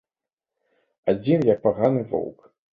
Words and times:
Адзін, 1.15 1.47
як 1.53 1.63
паганы 1.69 2.01
воўк. 2.11 2.53